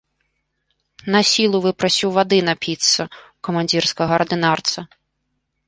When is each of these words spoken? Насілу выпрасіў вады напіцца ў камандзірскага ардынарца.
Насілу 1.15 1.57
выпрасіў 1.65 2.09
вады 2.17 2.39
напіцца 2.49 3.01
ў 3.05 3.45
камандзірскага 3.49 4.13
ардынарца. 4.21 4.79